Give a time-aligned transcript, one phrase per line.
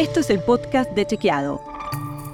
[0.00, 1.60] Esto es el podcast de Chequeado,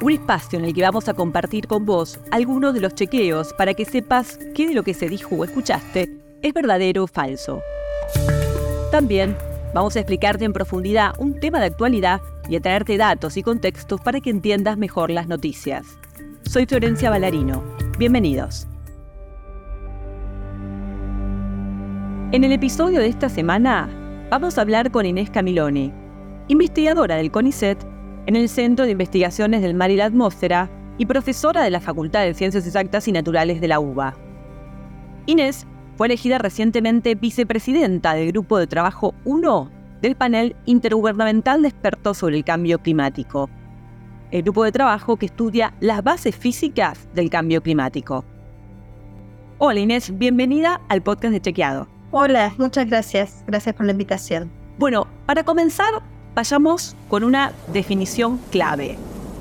[0.00, 3.74] un espacio en el que vamos a compartir con vos algunos de los chequeos para
[3.74, 6.08] que sepas qué de lo que se dijo o escuchaste
[6.42, 7.60] es verdadero o falso.
[8.92, 9.37] También
[9.74, 14.01] vamos a explicarte en profundidad un tema de actualidad y a traerte datos y contextos
[14.01, 15.89] para que entiendas mejor las noticias.
[16.43, 17.64] Soy Florencia Ballarino.
[17.98, 18.69] Bienvenidos.
[22.30, 23.89] En el episodio de esta semana
[24.30, 25.93] vamos a hablar con Inés Camiloni,
[26.48, 27.78] investigadora del CONICET
[28.27, 32.23] en el Centro de Investigaciones del Mar y la Atmósfera y profesora de la Facultad
[32.23, 34.16] de Ciencias Exactas y Naturales de la UBA.
[35.27, 39.70] Inés fue elegida recientemente vicepresidenta del Grupo de Trabajo 1
[40.02, 43.51] del panel intergubernamental de expertos sobre el cambio climático,
[44.30, 48.24] el grupo de trabajo que estudia las bases físicas del cambio climático.
[49.59, 51.88] Hola Inés, bienvenida al podcast de Chequeado.
[52.10, 53.42] Hola, muchas gracias.
[53.46, 54.51] Gracias por la invitación.
[54.78, 55.90] Bueno, para comenzar,
[56.36, 58.98] vayamos con una definición clave.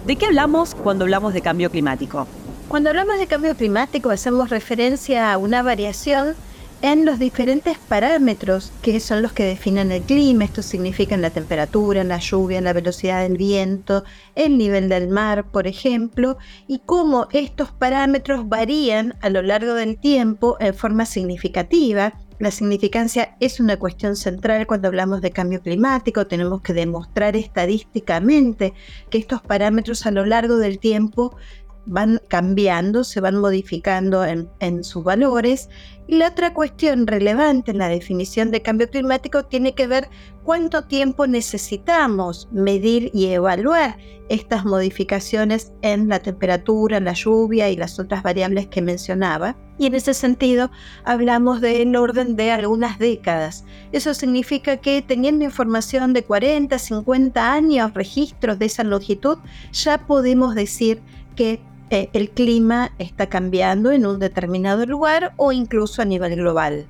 [0.08, 2.26] ¿De qué hablamos cuando hablamos de cambio climático?
[2.70, 6.35] Cuando hablamos de cambio climático hacemos referencia a una variación
[6.82, 10.46] en los diferentes parámetros que son los que definen el clima.
[10.46, 15.68] Esto significa la temperatura, la lluvia, la velocidad del viento, el nivel del mar, por
[15.68, 22.52] ejemplo, y cómo estos parámetros varían a lo largo del tiempo en forma significativa la
[22.52, 26.28] significancia es una cuestión central cuando hablamos de cambio climático.
[26.28, 28.74] Tenemos que demostrar estadísticamente
[29.10, 31.38] que estos parámetros a lo largo del tiempo
[31.86, 35.70] van cambiando, se van modificando en, sus valores.
[36.08, 40.10] Y la otra cuestión relevante en la definición de cambio climático tiene que ver
[40.44, 43.98] cuánto tiempo necesitamos medir y evaluar
[44.30, 49.55] estas modificaciones en la temperatura, la lluvia y las otras variables que mencionaba.
[49.77, 50.72] Y en ese sentido
[51.04, 53.66] hablamos del orden de algunas décadas.
[53.92, 59.38] Eso significa que teniendo información de 40, 50 años, registros de esa longitud,
[59.74, 61.02] ya podemos decir
[61.36, 66.88] que eh, el clima está cambiando en un determinado lugar o incluso a nivel global.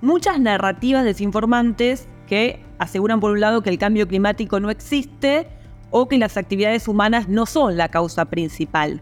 [0.00, 5.48] Muchas narrativas desinformantes que aseguran por un lado que el cambio climático no existe
[5.90, 9.00] o que las actividades humanas no son la causa principal.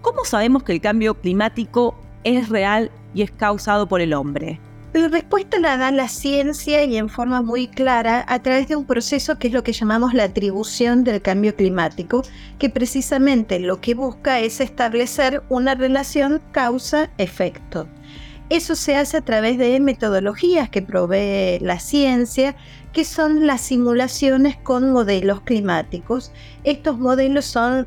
[0.00, 1.94] ¿Cómo sabemos que el cambio climático
[2.24, 4.60] es real y es causado por el hombre?
[4.96, 8.86] La respuesta la da la ciencia y en forma muy clara a través de un
[8.86, 12.22] proceso que es lo que llamamos la atribución del cambio climático,
[12.58, 17.86] que precisamente lo que busca es establecer una relación causa-efecto.
[18.48, 22.56] Eso se hace a través de metodologías que provee la ciencia,
[22.94, 26.32] que son las simulaciones con modelos climáticos.
[26.64, 27.86] Estos modelos son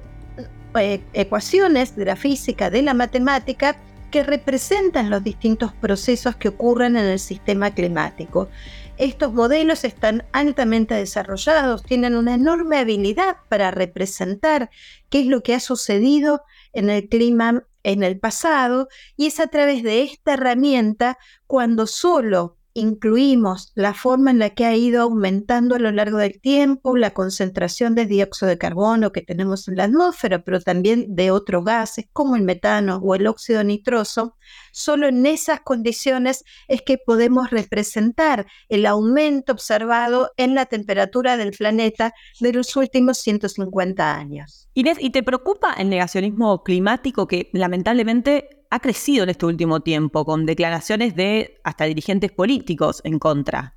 [0.75, 3.78] eh, ecuaciones de la física, de la matemática,
[4.12, 8.50] que representan los distintos procesos que ocurren en el sistema climático.
[8.97, 14.69] Estos modelos están altamente desarrollados, tienen una enorme habilidad para representar
[15.09, 16.44] qué es lo que ha sucedido
[16.74, 21.18] en el clima en el pasado y es a través de esta herramienta
[21.48, 26.40] cuando solo incluimos la forma en la que ha ido aumentando a lo largo del
[26.40, 31.31] tiempo la concentración de dióxido de carbono que tenemos en la atmósfera, pero también de
[31.31, 34.35] otros gases como el metano o el óxido nitroso,
[34.72, 41.51] solo en esas condiciones es que podemos representar el aumento observado en la temperatura del
[41.51, 44.69] planeta de los últimos 150 años.
[44.74, 50.25] Inés, ¿y te preocupa el negacionismo climático que lamentablemente ha crecido en este último tiempo,
[50.25, 53.74] con declaraciones de hasta dirigentes políticos en contra.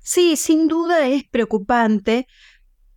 [0.00, 2.26] Sí, sin duda es preocupante,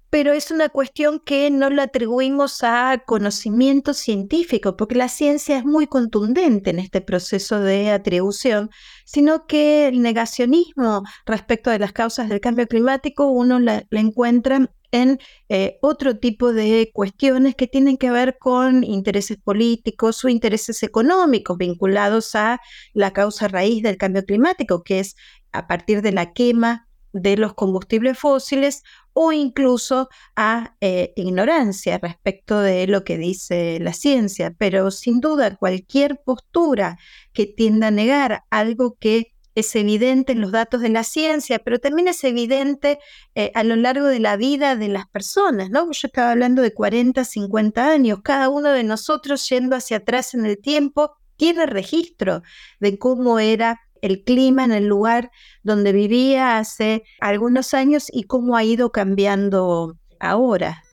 [0.10, 5.66] pero es una cuestión que no la atribuimos a conocimiento científico, porque la ciencia es
[5.66, 8.70] muy contundente en este proceso de atribución,
[9.06, 14.72] sino que el negacionismo respecto de las causas del cambio climático uno la, la encuentra
[14.92, 15.20] en
[15.50, 21.58] eh, otro tipo de cuestiones que tienen que ver con intereses políticos o intereses económicos
[21.58, 22.60] vinculados a
[22.94, 25.16] la causa raíz del cambio climático, que es
[25.52, 28.84] a partir de la quema de los combustibles fósiles
[29.14, 34.54] o incluso a eh, ignorancia respecto de lo que dice la ciencia.
[34.58, 36.98] Pero sin duda cualquier postura
[37.34, 41.80] que tienda a negar algo que es evidente en los datos de la ciencia, pero
[41.80, 43.00] también es evidente
[43.36, 45.92] eh, a lo largo de la vida de las personas, ¿no?
[45.92, 50.46] Yo estaba hablando de 40, 50 años, cada uno de nosotros yendo hacia atrás en
[50.46, 52.44] el tiempo tiene registro
[52.80, 55.32] de cómo era el clima en el lugar
[55.64, 60.84] donde vivía hace algunos años y cómo ha ido cambiando ahora.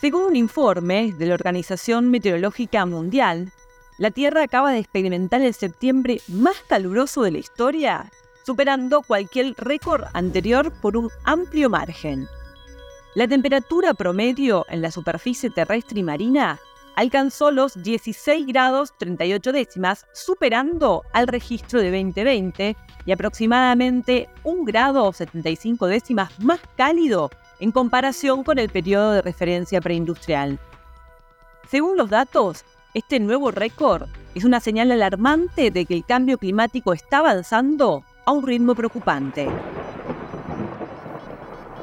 [0.00, 3.52] Según un informe de la Organización Meteorológica Mundial,
[3.98, 8.10] la Tierra acaba de experimentar el septiembre más caluroso de la historia
[8.46, 12.28] superando cualquier récord anterior por un amplio margen.
[13.16, 16.60] La temperatura promedio en la superficie terrestre y marina
[16.94, 25.12] alcanzó los 16 grados 38 décimas, superando al registro de 2020 y aproximadamente 1 grado
[25.12, 30.60] 75 décimas más cálido en comparación con el periodo de referencia preindustrial.
[31.68, 32.64] Según los datos,
[32.96, 38.32] este nuevo récord es una señal alarmante de que el cambio climático está avanzando a
[38.32, 39.46] un ritmo preocupante.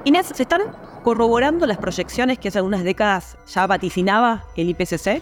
[0.06, 0.64] Inés, ¿se están
[1.04, 5.22] corroborando las proyecciones que hace algunas décadas ya vaticinaba el IPCC?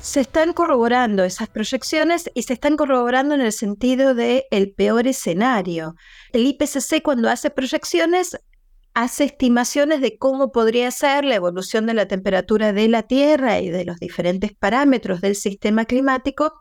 [0.00, 5.06] Se están corroborando esas proyecciones y se están corroborando en el sentido de el peor
[5.06, 5.94] escenario.
[6.32, 8.40] El IPCC cuando hace proyecciones
[8.94, 13.70] hace estimaciones de cómo podría ser la evolución de la temperatura de la Tierra y
[13.70, 16.52] de los diferentes parámetros del sistema climático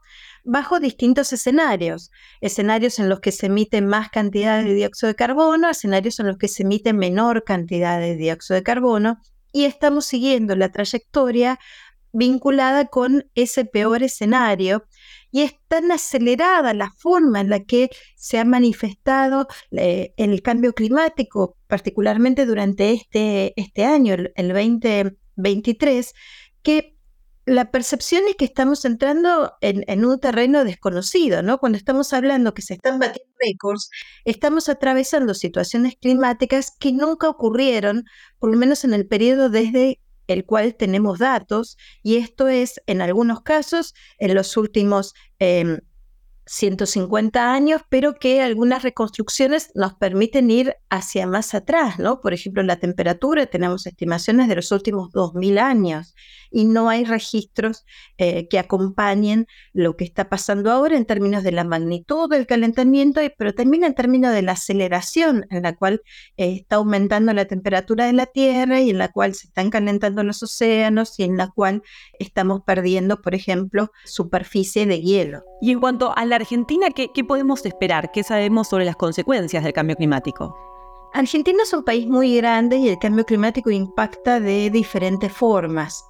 [0.44, 2.10] bajo distintos escenarios.
[2.40, 6.38] Escenarios en los que se emite más cantidad de dióxido de carbono, escenarios en los
[6.38, 9.18] que se emite menor cantidad de dióxido de carbono,
[9.52, 11.60] y estamos siguiendo la trayectoria
[12.14, 14.86] vinculada con ese peor escenario
[15.32, 20.74] y es tan acelerada la forma en la que se ha manifestado eh, el cambio
[20.74, 26.14] climático, particularmente durante este, este año, el, 2023,
[26.62, 26.98] que
[27.46, 31.58] la percepción es que estamos entrando en, en, un terreno desconocido, ¿no?
[31.58, 33.90] Cuando estamos hablando que se están batiendo récords,
[34.26, 38.06] estamos atravesando situaciones climáticas que nunca ocurrieron,
[38.38, 40.00] por lo menos en el periodo desde
[40.32, 45.14] el cual tenemos datos y esto es en algunos casos en los últimos
[46.52, 52.20] 150 em, años, pero que algunas reconstrucciones nos permiten ir hacia más atrás, ¿no?
[52.20, 56.14] Por ejemplo, la temperatura, tenemos estimaciones de los últimos 2000 años
[56.52, 57.86] y no hay registros
[58.18, 63.22] eh, que acompañen lo que está pasando ahora en términos de la magnitud del calentamiento,
[63.38, 66.02] pero también en términos de la aceleración en la cual
[66.36, 70.24] eh, está aumentando la temperatura de la Tierra y en la cual se están calentando
[70.24, 71.82] los océanos y en la cual
[72.20, 75.44] estamos perdiendo, por ejemplo, superficie de hielo.
[75.62, 78.12] Y en cuanto a la Argentina, ¿qué, podemos esperar?
[78.12, 80.58] ¿Qué sabemos sobre las consecuencias del cambio climático?
[81.14, 86.04] Argentina es un país muy grande y el cambio climático impacta de diferentes formas.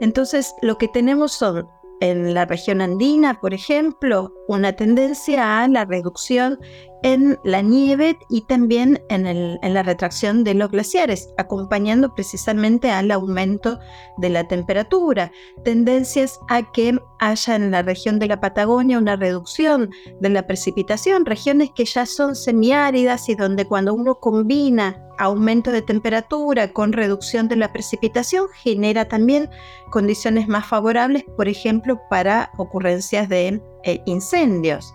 [0.00, 1.66] Entonces, lo que tenemos son
[2.00, 6.58] en la región andina, por ejemplo, una tendencia a la reducción
[7.02, 13.78] en la nieve y también en, la retracción de los glaciares, acompañando precisamente al aumento
[14.18, 15.30] de la temperatura.
[15.64, 19.90] Tendencias a que haya en la región de la Patagonia una reducción
[20.20, 25.82] de la precipitación, regiones que ya son semiáridas y donde cuando uno combina aumento de
[25.82, 29.50] temperatura con reducción de la precipitación genera también
[29.90, 34.94] condiciones más favorables, por ejemplo, para ocurrencias de eh, incendios.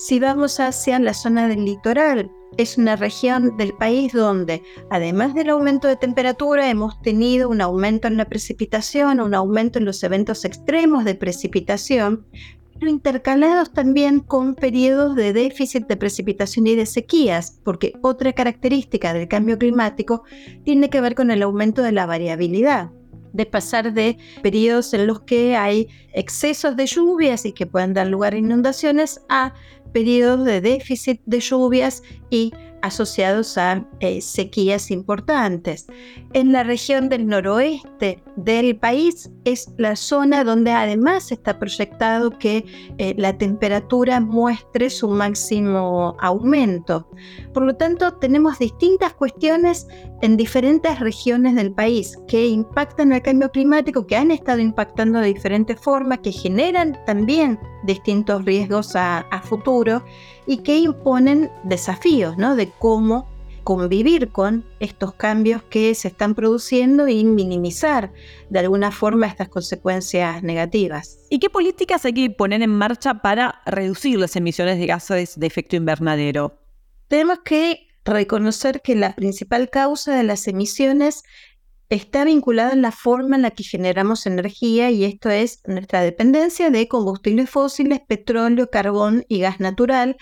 [0.00, 5.50] Si vamos hacia la zona del litoral, es una región del país donde, además del
[5.50, 10.46] aumento de temperatura, hemos tenido un aumento en la precipitación, un aumento en los eventos
[10.46, 12.24] extremos de precipitación,
[12.78, 19.12] pero intercalados también con periodos de déficit de precipitación y de sequías, porque otra característica
[19.12, 20.22] del cambio climático
[20.64, 22.90] tiene que ver con el aumento de la variabilidad
[23.32, 28.06] de pasar de periodos en los que hay excesos de lluvias y que pueden dar
[28.06, 29.54] lugar a inundaciones a
[29.92, 35.86] periodos de déficit de lluvias y asociados a eh, sequías importantes.
[36.32, 42.64] En la región del noroeste del país es la zona donde además está proyectado que
[42.98, 47.08] eh, la temperatura muestre su máximo aumento.
[47.52, 49.86] Por lo tanto, tenemos distintas cuestiones
[50.22, 55.28] en diferentes regiones del país que impactan el cambio climático, que han estado impactando de
[55.28, 60.02] diferentes formas, que generan también distintos riesgos a, a futuro
[60.50, 62.56] y que imponen desafíos ¿no?
[62.56, 63.28] de cómo
[63.62, 68.12] convivir con estos cambios que se están produciendo y minimizar
[68.48, 71.20] de alguna forma estas consecuencias negativas.
[71.30, 75.46] ¿Y qué políticas hay que poner en marcha para reducir las emisiones de gases de
[75.46, 76.58] efecto invernadero?
[77.06, 81.22] Tenemos que reconocer que la principal causa de las emisiones
[81.90, 86.70] está vinculada en la forma en la que generamos energía y esto es nuestra dependencia
[86.70, 90.16] de combustibles fósiles, petróleo, carbón y gas natural.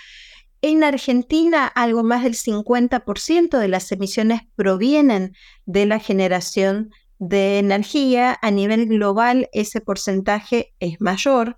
[0.63, 5.35] En Argentina, algo más del 50% de las emisiones provienen
[5.67, 8.37] de la generación de energía.
[8.41, 11.57] A nivel global, ese porcentaje es mayor.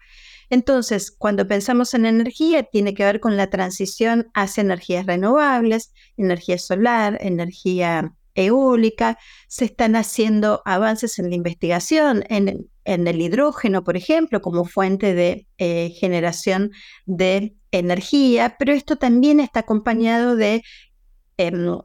[0.50, 6.58] Entonces, cuando pensamos en energía, tiene que ver con la transición hacia energías renovables, energía
[6.58, 9.18] solar, energía eólica,
[9.48, 15.46] se están haciendo avances en la investigación en, el hidrógeno, por ejemplo, como fuente de
[15.58, 16.72] eh, generación
[17.06, 20.62] de energía, pero esto también está acompañado de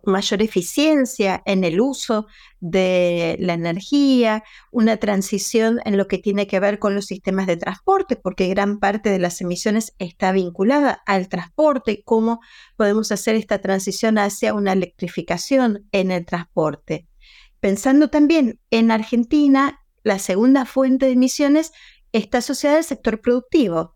[0.04, 2.28] mayor eficiencia en el uso
[2.60, 7.58] de la energía, una transición en lo que tiene que ver con los sistemas de
[7.58, 12.40] transporte, porque gran parte de las emisiones está vinculada al transporte, cómo
[12.76, 17.08] podemos hacer esta transición hacia una electrificación en el transporte.
[17.60, 21.72] Pensando también en Argentina, la segunda fuente de emisiones
[22.12, 23.95] está asociada al sector productivo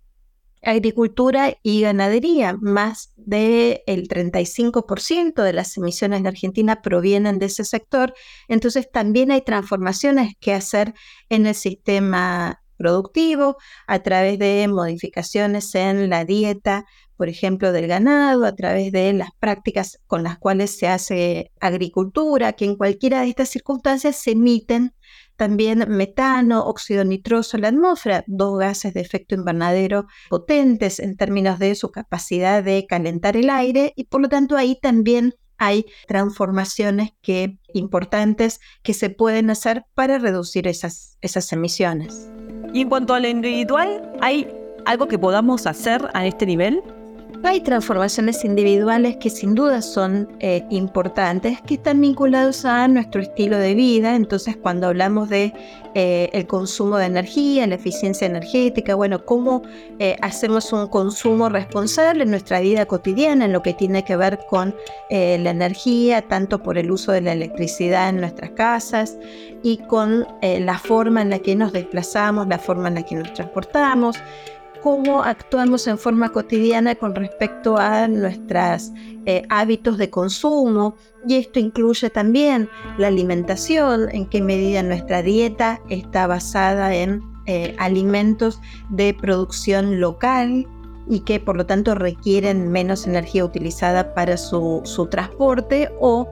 [0.62, 2.58] agricultura y ganadería.
[2.60, 8.14] Más del 35% de las emisiones de Argentina provienen de ese sector.
[8.48, 10.94] Entonces también hay transformaciones que hacer
[11.30, 16.86] en el sistema productivo a través de modificaciones en la dieta,
[17.18, 22.54] por ejemplo, del ganado, a través de las prácticas con las cuales se hace agricultura,
[22.54, 24.94] que en cualquiera de estas circunstancias se emiten
[25.40, 31.60] también metano, óxido nitroso en la atmósfera, dos gases de efecto invernadero potentes en términos
[31.60, 37.12] de su capacidad de calentar el aire y por lo tanto ahí también hay transformaciones
[37.22, 42.30] que, importantes que se pueden hacer para reducir esas, esas emisiones.
[42.74, 44.46] Y en cuanto a lo individual, ¿hay
[44.86, 46.84] algo que podamos hacer a este nivel?
[47.42, 53.58] Hay transformaciones individuales que sin duda son eh, importantes, que están vinculados a nuestro estilo
[53.58, 54.18] de vida.
[54.18, 55.54] Entonces, cuando hablamos de
[55.96, 59.64] eh, el consumo de energía, la eficiencia energética, bueno, cómo
[60.00, 64.40] eh, hacemos un consumo responsable en nuestra vida cotidiana, en lo que tiene que ver
[64.50, 64.76] con
[65.10, 69.18] la energía, tanto por el uso de la electricidad en nuestras casas
[69.64, 73.34] y con la forma en la que nos desplazamos, la forma en la que nos
[73.34, 74.18] transportamos
[74.82, 78.92] cómo actuamos en forma cotidiana con respecto a nuestros
[79.26, 80.96] eh, hábitos de consumo.
[81.28, 87.76] Y esto incluye también la alimentación, en qué medida nuestra dieta está basada en eh,
[87.80, 90.68] alimentos de producción local
[91.10, 96.30] y que por lo tanto requieren menos energía utilizada para su, transporte o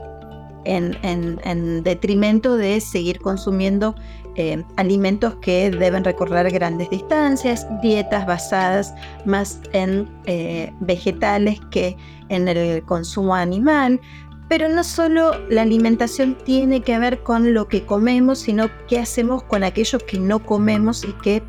[0.63, 3.95] en, detrimento de seguir consumiendo
[4.37, 8.93] eh, alimentos que deben recorrer grandes distancias, dietas basadas
[9.25, 11.97] más en eh, vegetales que
[12.29, 13.99] en el consumo animal.
[14.47, 19.43] Pero no solo la alimentación tiene que ver con lo que comemos, sino qué hacemos
[19.43, 21.43] con aquello que no comemos y que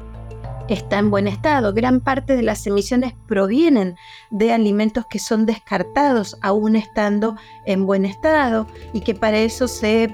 [0.68, 1.72] está en buen estado.
[1.72, 3.96] Gran parte de las emisiones provienen
[4.30, 10.10] de alimentos que son descartados aún estando en buen estado y que para eso se,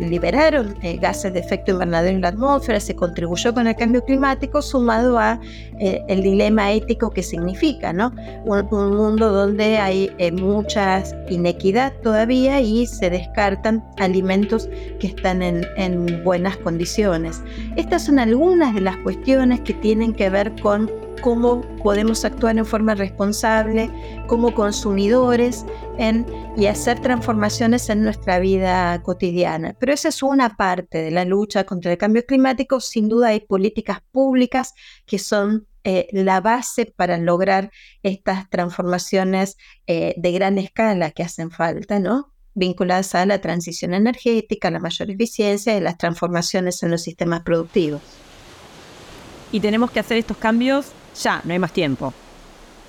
[0.00, 4.62] liberaron eh, gases de efecto invernadero en la atmósfera, se contribuyó con el cambio climático
[4.62, 5.40] sumado a
[5.78, 8.12] eh, el dilema ético que significa, ¿no?
[8.44, 15.66] Un, mundo donde hay eh, mucha inequidad todavía y se descartan alimentos que están en,
[15.76, 17.42] en buenas condiciones.
[17.76, 20.90] Estas son algunas de las cuestiones que tienen que ver con
[21.22, 23.90] cómo podemos actuar en forma responsable
[24.26, 25.64] como consumidores
[25.98, 29.74] en, y hacer transformaciones en nuestra vida cotidiana.
[29.78, 32.80] Pero esa es una parte de la lucha contra el cambio climático.
[32.80, 34.74] Sin duda hay políticas públicas
[35.06, 37.70] que son eh, la base para lograr
[38.02, 39.56] estas transformaciones
[39.86, 42.32] eh, de gran escala que hacen falta, ¿no?
[42.54, 48.02] vinculadas a la transición energética, la mayor eficiencia y las transformaciones en los sistemas productivos.
[49.52, 50.86] Y tenemos que hacer estos cambios
[51.22, 52.12] ya, no hay más tiempo.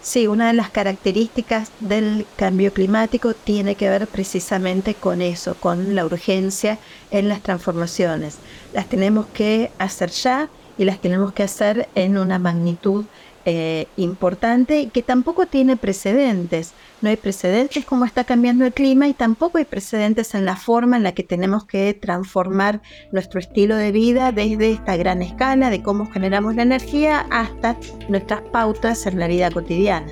[0.02, 5.96] Sí, una de las características del cambio climático tiene que ver precisamente con eso, con
[5.96, 6.78] la urgencia
[7.12, 8.38] en las transformaciones.
[8.74, 13.06] Las tenemos que hacer ya y las tenemos que hacer en una magnitud
[13.46, 16.74] eh, importante que tampoco tiene precedentes.
[17.02, 20.98] No hay precedentes como está cambiando el clima y tampoco hay precedentes en la forma
[20.98, 22.82] en la que tenemos que transformar
[23.12, 28.42] nuestro estilo de vida desde esta gran escala de cómo generamos la energía hasta nuestras
[28.44, 30.08] pautas en la vida cotidiana.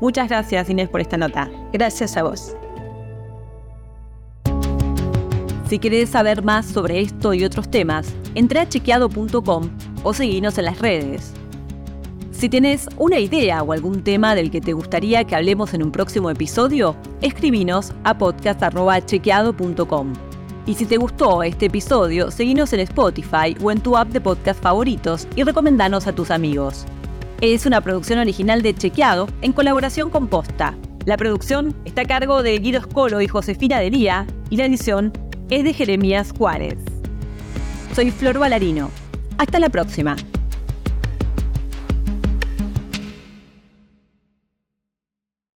[0.00, 1.50] Muchas gracias Inés por esta nota.
[1.72, 2.56] Gracias a vos.
[5.68, 9.70] Si querés saber más sobre esto y otros temas, entra a chequeado.com
[10.02, 11.39] o seguinos en las redes.
[12.40, 15.92] Si tienes una idea o algún tema del que te gustaría que hablemos en un
[15.92, 20.14] próximo episodio, escribinos a podcast.chequeado.com.
[20.64, 24.58] Y si te gustó este episodio, seguinos en Spotify o en tu app de podcast
[24.62, 26.86] favoritos y recomendanos a tus amigos.
[27.42, 30.74] Es una producción original de Chequeado en colaboración con Posta.
[31.04, 35.12] La producción está a cargo de Guido Scolo y Josefina Delía y la edición
[35.50, 36.78] es de Jeremías Juárez.
[37.94, 38.90] Soy Flor Valarino.
[39.36, 40.16] Hasta la próxima.